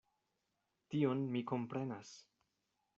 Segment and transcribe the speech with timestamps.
[0.95, 2.19] Tion mi komprenas.